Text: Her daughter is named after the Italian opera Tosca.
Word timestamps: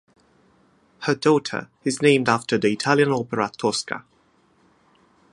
Her 1.01 1.13
daughter 1.13 1.69
is 1.83 2.01
named 2.01 2.27
after 2.27 2.57
the 2.57 2.71
Italian 2.73 3.11
opera 3.11 3.51
Tosca. 3.55 4.03